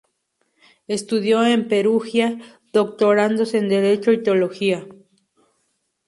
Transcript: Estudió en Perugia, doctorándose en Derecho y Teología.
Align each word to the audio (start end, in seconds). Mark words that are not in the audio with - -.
Estudió 0.87 1.45
en 1.45 1.67
Perugia, 1.67 2.39
doctorándose 2.73 3.59
en 3.59 3.69
Derecho 3.69 4.11
y 4.11 4.23
Teología. 4.23 4.87